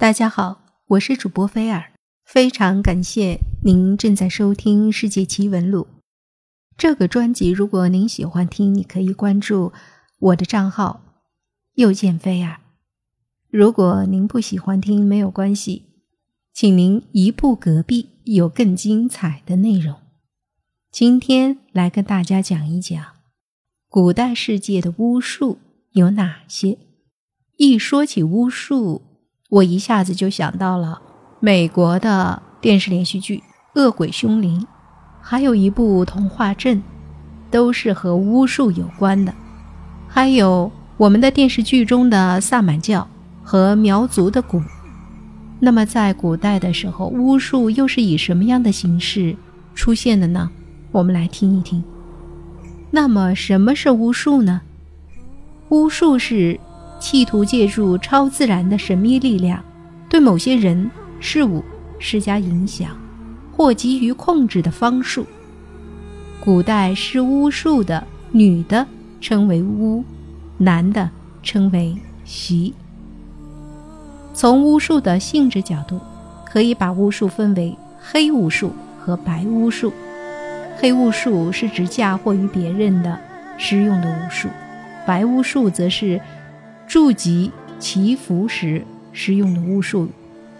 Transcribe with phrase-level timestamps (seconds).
[0.00, 1.92] 大家好，我是主播菲尔，
[2.24, 5.88] 非常感谢您正在收听《世界奇闻录》
[6.76, 7.50] 这个专辑。
[7.50, 9.72] 如果您喜欢听，你可以关注
[10.20, 11.00] 我的账号
[11.74, 12.60] “又见菲尔”。
[13.50, 15.86] 如果您不喜欢听，没有关系，
[16.52, 19.96] 请您移步隔壁，有更精彩的内容。
[20.92, 23.04] 今天来跟大家讲一讲
[23.88, 25.58] 古代世界的巫术
[25.90, 26.78] 有哪些。
[27.56, 29.02] 一说起巫术，
[29.50, 31.00] 我一下子就想到了
[31.40, 33.42] 美国的电视连续剧
[33.80, 34.60] 《恶鬼凶灵》，
[35.22, 36.82] 还有一部童话镇，
[37.50, 39.32] 都是和巫术有关的。
[40.06, 43.08] 还有我们的电视剧中的萨满教
[43.42, 44.62] 和苗族的蛊。
[45.60, 49.34] 那么在古代的时候，巫术又是以什么样的形式
[49.74, 50.50] 出现的呢？
[50.92, 51.82] 我们来听一听。
[52.90, 54.60] 那么什么是巫术呢？
[55.70, 56.60] 巫术是。
[56.98, 59.62] 企图借助超自然的神秘力量，
[60.08, 61.64] 对某些人事物
[61.98, 62.90] 施加影响
[63.56, 65.24] 或急于控制的方术。
[66.40, 68.86] 古代施巫术的女的
[69.20, 70.04] 称为巫，
[70.56, 71.08] 男的
[71.42, 72.74] 称为习。
[74.34, 76.00] 从巫术的性质角度，
[76.44, 79.92] 可以把巫术分为黑巫术和白巫术。
[80.78, 83.18] 黑巫术是指嫁祸于别人的
[83.56, 84.48] 施用的巫术，
[85.06, 86.20] 白巫术则是。
[86.88, 90.08] 筑吉祈福时使用的巫术，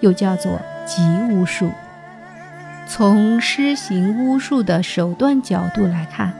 [0.00, 1.70] 又叫做吉巫术。
[2.88, 6.32] 从施行巫术的手段角度来看，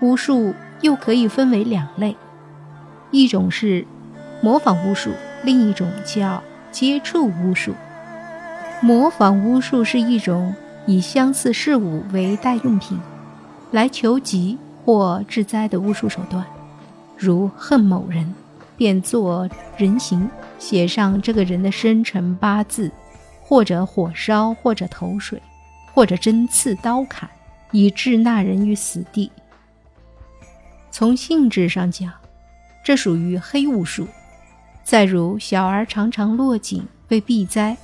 [0.00, 2.16] 巫术又可以分为两类：
[3.10, 3.86] 一种是
[4.40, 5.10] 模仿巫术，
[5.44, 7.74] 另一种叫接触巫术。
[8.80, 10.54] 模仿巫术是一种
[10.86, 12.98] 以相似事物为代用品，
[13.72, 14.56] 来求吉
[14.86, 16.42] 或治灾的巫术手段，
[17.14, 18.34] 如恨某人。
[18.78, 22.90] 便做人形，写上这个人的生辰八字，
[23.42, 25.42] 或者火烧，或者投水，
[25.92, 27.28] 或者针刺刀砍，
[27.72, 29.30] 以致那人于死地。
[30.92, 32.12] 从性质上讲，
[32.84, 34.06] 这属于黑巫术。
[34.84, 37.76] 再如小儿常常落井被避灾，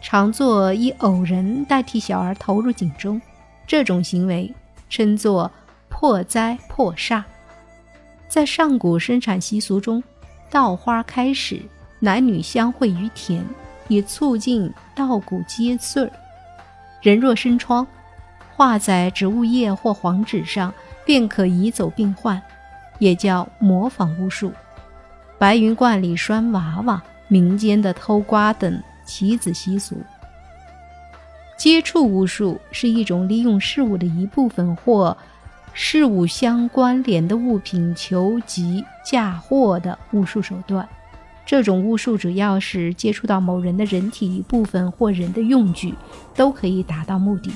[0.00, 3.20] 常做以偶人代替小儿投入井中，
[3.66, 4.52] 这种行为
[4.88, 5.50] 称作
[5.90, 7.22] 破灾破煞。
[8.26, 10.02] 在上古生产习俗中。
[10.50, 11.62] 稻花开始，
[12.00, 13.44] 男女相会于田，
[13.86, 16.10] 以促进稻谷结穗儿。
[17.00, 17.86] 人若生疮，
[18.56, 20.74] 画在植物叶或黄纸上，
[21.04, 22.42] 便可移走病患，
[22.98, 24.52] 也叫模仿巫术。
[25.38, 29.96] 白云观里拴娃娃，民间的偷瓜等棋子习俗。
[31.56, 35.16] 接触巫术是一种利用事物的一部分或。
[35.72, 40.86] 事物相关联的物品求吉嫁祸的巫术手段，
[41.46, 45.94] 这种巫术主要是接触到某人的人体一部分或人的用具，
[46.34, 47.50] 都可以达到目的。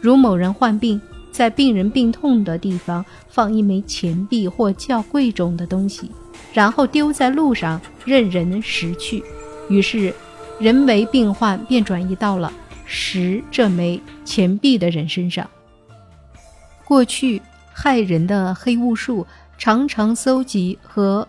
[0.00, 1.00] 如某人患病，
[1.30, 6.10] 在病人病痛的地方放一枚钱币或较贵重的东西，
[6.52, 9.22] 然后丢在路上任人拾去，
[9.68, 10.12] 于是
[10.58, 12.52] 人为病患便转移到了
[12.84, 15.48] 拾这枚钱币的人身上。
[16.88, 19.26] 过去害人的黑巫术，
[19.58, 21.28] 常常搜集和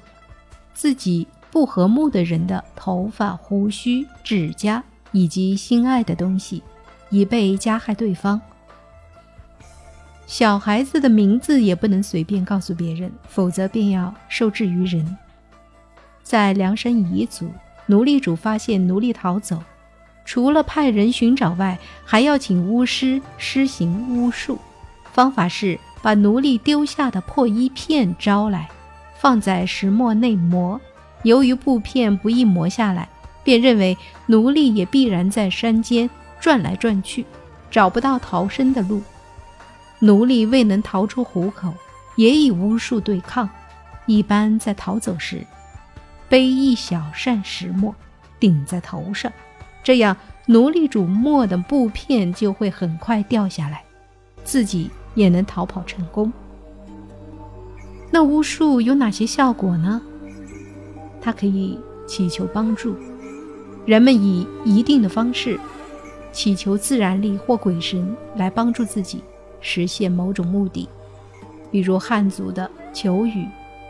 [0.74, 4.81] 自己不和睦的人的头发、胡须、指甲
[5.12, 6.64] 以及心爱的东西，
[7.09, 8.40] 以备加害对方。
[10.25, 15.18] 小孩子的名字也不能随便告诉别人，否则便要受制于人。
[16.24, 17.52] 在梁山彝族，
[17.86, 19.62] 奴隶主发现奴隶逃走，
[20.24, 24.58] 除了派人寻找外，还要请巫师施行巫术。
[25.12, 28.70] 方法是把奴隶丢下的破衣片招来，
[29.18, 30.80] 放在石磨内磨。
[31.24, 33.09] 由于布片不易磨下来，
[33.44, 36.09] 便认为奴隶也必然在山间
[36.40, 37.25] 转来转去，
[37.69, 39.02] 找不到逃生的路。
[40.00, 41.74] 奴隶未能逃出虎口，
[42.16, 43.50] 也以巫术对抗。
[44.06, 45.46] 一般在逃走时，
[46.30, 47.94] 背一小扇石磨，
[48.40, 49.30] 顶在头上，
[49.83, 53.83] 这样奴隶主磨的布片就会很快掉下来，
[54.45, 54.89] 自己。
[55.19, 56.31] 也能逃跑成功。
[58.10, 60.01] 那巫术有哪些效果呢？
[61.21, 61.77] 它可以
[62.07, 62.95] 祈求帮助，
[63.86, 65.60] 人们以一定的方式
[66.31, 69.21] 祈求自然力或鬼神来帮助自己
[69.60, 70.88] 实现某种目的。
[71.69, 73.45] 比如汉族的求雨、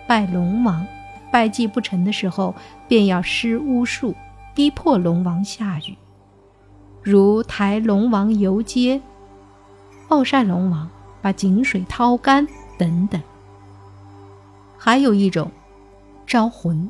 [0.07, 0.85] 拜龙王，
[1.31, 2.53] 拜祭不成的时候，
[2.87, 4.15] 便要施巫术
[4.55, 5.95] 逼迫龙王下雨，
[7.01, 8.99] 如抬龙王游街、
[10.09, 10.89] 暴晒龙王。
[11.21, 13.21] 把井水掏干等等，
[14.77, 15.51] 还有一种
[16.25, 16.89] 招魂。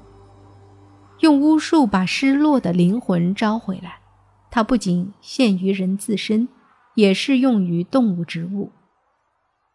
[1.20, 4.00] 用巫术把失落的灵魂招回来。
[4.52, 6.48] 它不仅限于人自身，
[6.96, 8.72] 也适用于动物、植物。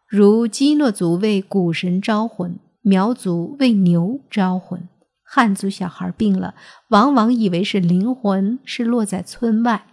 [0.07, 4.89] 如基诺族为谷神招魂，苗族为牛招魂。
[5.23, 6.55] 汉族小孩病了，
[6.89, 9.85] 往往以为是灵魂是落在村外，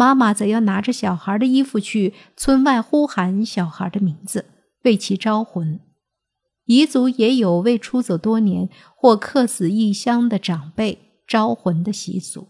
[0.00, 4.46] 妈妈则要拿着小孩的衣服去村外呼喊小孩的名字，
[4.84, 5.78] 为其招魂。
[6.68, 12.48] 彝族也有为出走多年或客死异乡的长辈招魂的习俗。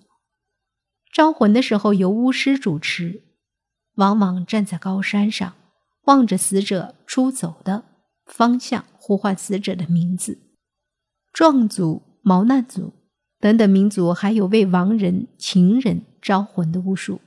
[1.13, 3.25] 招魂的时候由巫师主持，
[3.97, 5.55] 往往站在高山上，
[6.05, 7.83] 望着死者出走的
[8.27, 10.39] 方向，呼唤死者的名字。
[11.33, 12.93] 壮族、毛难族
[13.41, 17.21] 等等民族还有为亡人、情人招魂的巫术。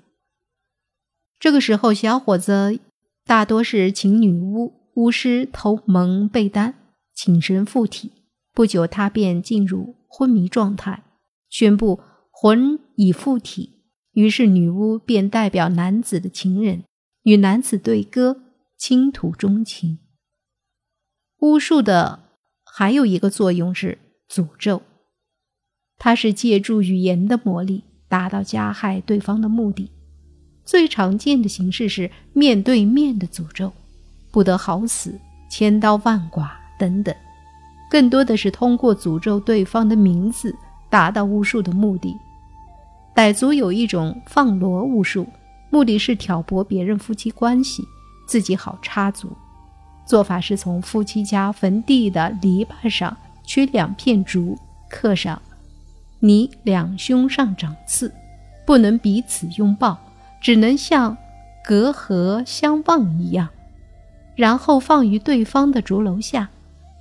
[1.44, 2.80] 这个时候，小伙子
[3.26, 6.76] 大多是请女巫、巫师头蒙被单。
[7.14, 8.14] 请神附体，
[8.54, 11.04] 不久他便进入昏迷状态，
[11.50, 12.00] 宣布
[12.32, 13.82] 魂已附体。
[14.14, 16.86] 于是女巫便代表男子的情人
[17.24, 18.44] 与男子对歌，
[18.78, 20.00] 倾吐衷情。
[21.40, 22.20] 巫术的
[22.64, 24.00] 还有一个作用是
[24.30, 24.82] 诅咒，
[25.98, 29.92] 它是借助语言的魔力达到加害对方的目的。
[30.66, 33.72] 最常见的形式是面对面的诅咒，
[34.32, 35.20] 不得好死，
[35.50, 36.50] 千刀万剐。
[36.80, 37.16] 等等，
[37.90, 40.54] 更多的是通过诅咒对方的名字
[40.90, 42.18] 达到巫术的目的。
[43.16, 45.26] 傣族有一种放罗巫术，
[45.70, 47.88] 目的是挑拨别人夫妻关系，
[48.28, 49.32] 自己好插足。
[50.06, 54.58] 做法是从夫妻家坟地的篱笆上取两片竹，
[54.90, 55.40] 刻上
[56.20, 58.12] “你两胸上长刺，
[58.66, 59.98] 不能彼此拥抱，
[60.44, 61.18] 只能像
[61.64, 63.50] 隔河相望一样”，
[64.36, 66.48] 然后放于对方的竹楼下。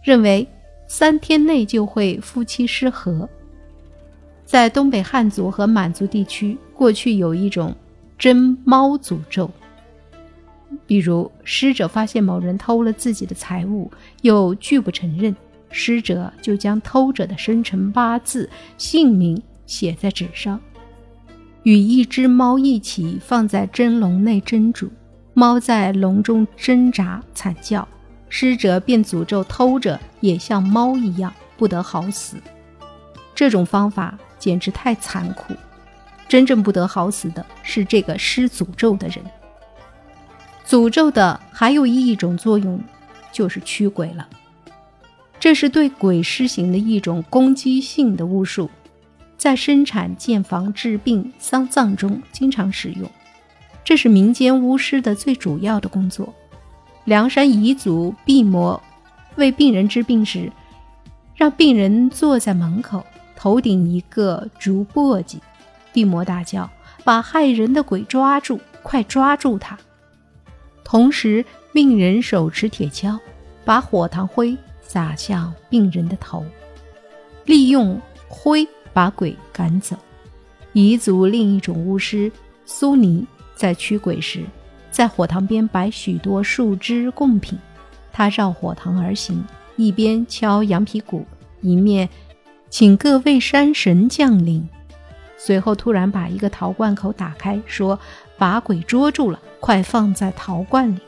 [0.03, 0.47] 认为
[0.89, 3.29] 三天内就会夫妻失和。
[4.45, 7.75] 在东北汉族和满族地区，过去有一种
[8.19, 9.49] 真猫诅咒。
[10.87, 13.91] 比如，失者发现某人偷了自己的财物，
[14.23, 15.35] 又拒不承认，
[15.71, 20.61] 失者就将偷者的生辰八字、姓名写在纸上，
[21.65, 24.91] 与一只猫一起放在蒸笼内蒸煮，
[25.35, 27.87] 猫在笼中挣扎惨叫。
[28.29, 32.37] 施者便诅咒偷者也像猫一样不得好死，
[33.35, 35.55] 这种方法简直太残酷。
[36.29, 39.19] 真正不得好死的是这个施诅咒的人。
[40.67, 42.83] 诅咒的还有一种作用，
[43.31, 44.27] 就是驱鬼了。
[45.39, 48.71] 这是对鬼施行的一种攻击性的巫术，
[49.43, 53.11] 在生产、建房、治病、丧葬中经常使用。
[53.83, 56.33] 这是民间巫师的最主要的工作。
[57.03, 58.81] 梁山彝族毕摩
[59.35, 60.53] 为病人治病时，
[61.35, 63.05] 让病人坐在门口，
[63.35, 65.39] 头顶一个竹簸箕。
[65.93, 66.71] 毕摩大叫
[67.03, 69.77] ：“把害人的鬼抓住，快抓住他！”
[70.87, 73.19] 同时，病人手持铁锹，
[73.65, 76.47] 把火塘灰撒向病人的头，
[77.45, 79.97] 利用灰把鬼赶走。
[80.75, 82.31] 彝族另一种巫师
[82.65, 84.45] 苏尼在驱鬼时。
[84.91, 87.59] 在火塘边摆许多树枝贡品，
[88.13, 89.43] 他绕火塘而行，
[89.77, 91.25] 一边敲羊皮鼓，
[91.63, 92.07] 一面
[92.69, 94.69] 请各位山神降临。
[95.39, 97.99] 随后突然把一个陶罐口打开，说
[98.37, 101.01] ：“把鬼捉住了，快放在陶罐里。”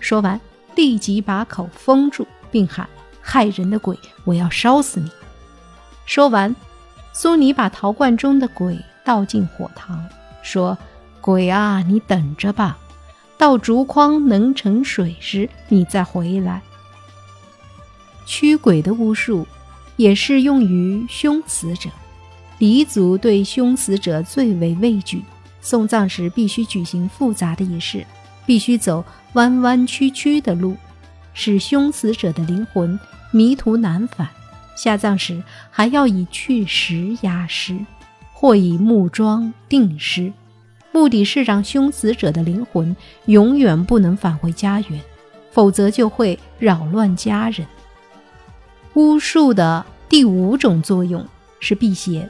[0.00, 0.40] 说完，
[0.74, 2.88] 立即把口封住，并喊
[3.22, 5.08] ：“害人的鬼，我要烧死你！”
[6.06, 6.54] 说完，
[7.20, 10.06] 苏尼把陶罐中的鬼倒进火塘，
[10.40, 10.78] 说
[11.20, 12.78] ：“鬼啊，你等着吧。”
[13.36, 16.62] 到竹筐能盛水时，你再回来。
[18.24, 19.44] 驱鬼的巫术
[19.96, 21.90] 也适用于凶死者。
[22.58, 25.24] 黎族对凶死者最为畏惧，
[25.60, 28.06] 送葬时必须举行复杂的仪式，
[28.46, 30.76] 必须走弯弯曲曲的路，
[31.34, 32.96] 使凶死者的灵魂
[33.32, 34.28] 迷途难返。
[34.78, 35.42] 下葬时
[35.72, 37.76] 还要以去石压尸，
[38.32, 40.32] 或以木桩定尸。
[40.92, 45.00] 目的是让凶死者的灵魂永远不能返回家园，
[45.50, 47.66] 否则就会扰乱家人。
[48.94, 51.26] 巫术的第五种作用
[51.58, 52.28] 是辟邪，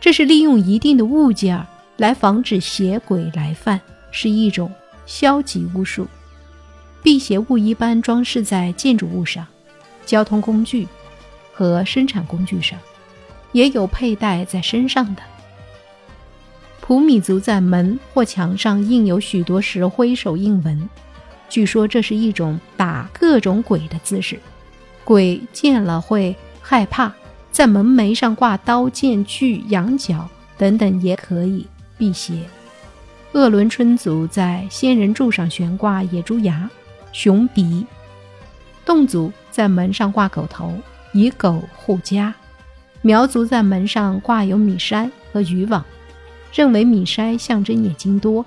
[0.00, 1.64] 这是利用一定的物件
[1.96, 4.68] 来防止邪鬼来犯，是一种
[5.06, 6.08] 消极巫术。
[7.04, 9.46] 辟邪物一般装饰在建筑物上、
[10.04, 10.88] 交通工具
[11.56, 12.78] 和生产工具上，
[13.52, 15.22] 也有佩戴在身上的。
[16.82, 20.88] 普米族在门或墙上印有许多石灰手印纹，
[21.48, 24.38] 据说这是一种打各种鬼的姿势，
[25.02, 27.10] 鬼见了会害怕，
[27.50, 32.42] 在门楣上挂刀剑锯羊角等等也可以辟邪。
[33.32, 36.70] 鄂伦春族在仙人柱上悬挂野猪牙、
[37.12, 37.84] 熊鼻；
[38.84, 40.72] 侗族在门上挂狗头，
[41.16, 42.30] 以狗护家；
[43.00, 45.82] 苗族在门上挂有米筛和渔网，
[46.52, 48.44] 认为米筛象征眼睛多，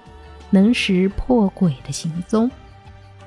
[0.51, 2.47] 能识破鬼的行踪；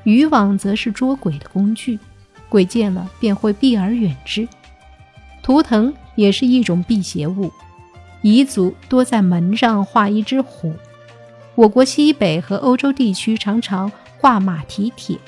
[0.05, 1.99] 渔网则是捉鬼的工具，
[2.49, 4.49] 鬼见了便会避而远之。
[5.43, 7.51] 图腾也是一种辟邪物，
[8.23, 10.73] 彝族多在门上画一只虎。
[11.57, 15.19] 我国西北和欧洲地区常常挂马蹄铁。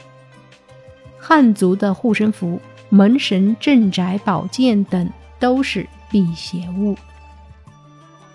[1.19, 2.61] 汉族的护身符、
[2.95, 5.11] 门神镇宅宝剑等
[5.41, 6.97] 都是辟邪物。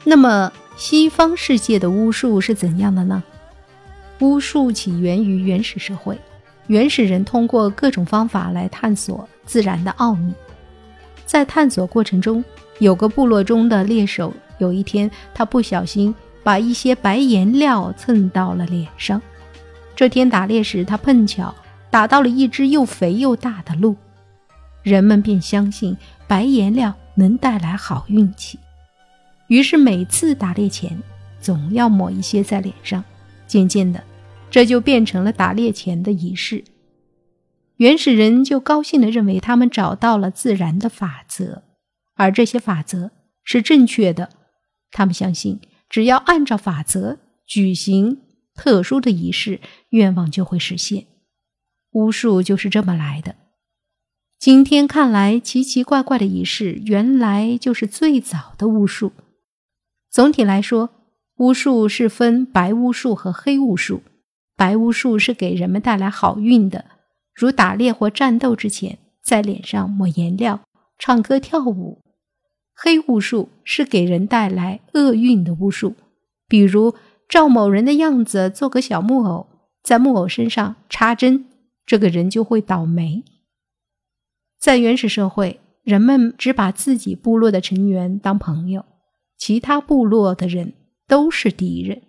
[0.03, 3.23] 那么，西方世界的巫术是怎样的呢？
[4.19, 6.19] 巫术起源于原始社会，
[6.67, 10.33] 原始人通过各种方法来探索自然的奥秘。
[11.25, 12.43] 在探索过程中，
[12.79, 16.13] 有个部落中的猎手，有一天他不小心。
[16.41, 19.21] 把一些白颜料蹭到了脸上。
[19.95, 21.53] 这天打猎时，他碰巧
[21.91, 23.95] 打到了一只又肥又大的鹿，
[24.83, 25.95] 人们便相信
[26.27, 28.57] 白颜料能带来好运气，
[29.47, 31.01] 于是每次打猎前
[31.39, 33.03] 总要抹一些在脸上。
[33.47, 34.03] 渐渐的，
[34.51, 36.63] 这就变成了打猎前的仪式。
[37.77, 41.63] 原始人就高兴地认为他们找到了自然的法则，
[42.15, 43.11] 而这些法则
[43.43, 44.29] 是正确的。
[44.91, 45.59] 他们相信。
[45.89, 47.17] 只要按照法则
[47.47, 48.21] 举行
[48.53, 49.59] 特殊的仪式，
[49.89, 51.07] 愿望就会实现。
[51.93, 53.35] 巫术就是这么来的。
[54.39, 59.11] 今天看来奇奇怪怪的仪式，原来就是最早的巫术。
[60.09, 60.91] 总体来说，
[61.39, 64.01] 巫术是分白巫术和黑巫术。
[64.55, 66.85] 白巫术是给人们带来好运的，
[67.35, 70.61] 如打猎或战斗之前在脸上抹颜料、
[70.97, 72.01] 唱歌跳舞。
[72.73, 75.95] 黑巫术是给人带来厄运的巫术，
[76.47, 76.95] 比如
[77.27, 79.47] 照某人的样子做个小木偶，
[79.83, 81.43] 在木偶身上插针，
[81.85, 83.25] 这个人就会倒霉。
[84.59, 88.85] 在原始社会，人们只把自己部落的成员当朋友，
[89.37, 90.73] 其他部落的人
[91.07, 92.01] 都是敌人。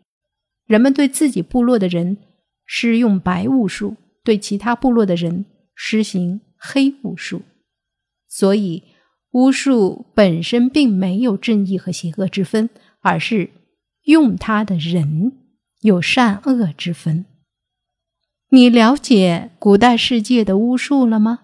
[0.67, 2.17] 人们对自己部落的人
[2.67, 7.43] 施用白巫术，对其他部落的人施行黑巫术，
[8.29, 8.83] 所以。
[9.33, 13.51] 巫术本身并没有正义和邪恶之分，而是
[14.07, 15.31] 用它的人
[15.83, 17.27] 有善恶之分。
[18.49, 21.43] 你了解古代世界的巫术了吗？